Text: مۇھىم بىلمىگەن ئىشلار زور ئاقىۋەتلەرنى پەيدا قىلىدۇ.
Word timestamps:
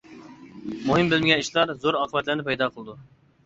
مۇھىم 0.87 1.11
بىلمىگەن 1.11 1.45
ئىشلار 1.45 1.77
زور 1.87 2.01
ئاقىۋەتلەرنى 2.03 2.51
پەيدا 2.51 2.73
قىلىدۇ. 2.77 3.01